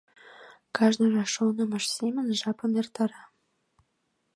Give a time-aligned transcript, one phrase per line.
[0.75, 3.23] Кажныже шонымыж семын жапым эртара.